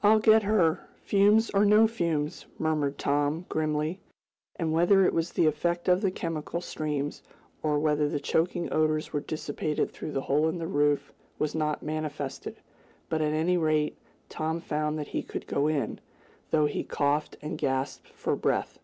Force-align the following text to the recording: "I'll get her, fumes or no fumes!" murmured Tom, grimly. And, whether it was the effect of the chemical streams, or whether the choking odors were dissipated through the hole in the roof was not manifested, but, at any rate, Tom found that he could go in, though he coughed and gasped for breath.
"I'll 0.00 0.20
get 0.20 0.44
her, 0.44 0.88
fumes 1.02 1.50
or 1.50 1.64
no 1.64 1.88
fumes!" 1.88 2.46
murmured 2.56 2.98
Tom, 2.98 3.46
grimly. 3.48 3.98
And, 4.54 4.72
whether 4.72 5.04
it 5.04 5.12
was 5.12 5.32
the 5.32 5.46
effect 5.46 5.88
of 5.88 6.02
the 6.02 6.12
chemical 6.12 6.60
streams, 6.60 7.20
or 7.64 7.80
whether 7.80 8.08
the 8.08 8.20
choking 8.20 8.72
odors 8.72 9.12
were 9.12 9.18
dissipated 9.18 9.90
through 9.90 10.12
the 10.12 10.20
hole 10.20 10.48
in 10.48 10.58
the 10.58 10.68
roof 10.68 11.12
was 11.40 11.56
not 11.56 11.82
manifested, 11.82 12.60
but, 13.08 13.20
at 13.20 13.32
any 13.32 13.56
rate, 13.56 13.98
Tom 14.28 14.60
found 14.60 15.00
that 15.00 15.08
he 15.08 15.20
could 15.24 15.48
go 15.48 15.66
in, 15.66 15.98
though 16.52 16.66
he 16.66 16.84
coughed 16.84 17.36
and 17.42 17.58
gasped 17.58 18.10
for 18.10 18.36
breath. 18.36 18.78